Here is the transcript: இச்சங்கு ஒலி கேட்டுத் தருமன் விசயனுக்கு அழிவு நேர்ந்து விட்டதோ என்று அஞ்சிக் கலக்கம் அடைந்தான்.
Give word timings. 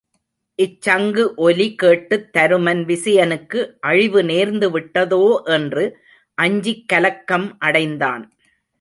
இச்சங்கு 0.59 1.33
ஒலி 1.35 1.75
கேட்டுத் 1.75 2.29
தருமன் 2.37 2.81
விசயனுக்கு 2.85 3.77
அழிவு 3.79 4.21
நேர்ந்து 4.21 4.67
விட்டதோ 4.71 5.43
என்று 5.43 5.85
அஞ்சிக் 6.33 6.87
கலக்கம் 6.87 7.55
அடைந்தான். 7.59 8.23